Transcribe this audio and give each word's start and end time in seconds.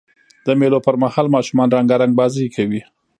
د 0.45 0.47
مېلو 0.59 0.79
پر 0.85 0.95
مهال 1.01 1.27
ماشومان 1.35 1.67
رنګارنګ 1.77 2.13
بازۍ 2.19 2.47
کوي. 2.55 2.81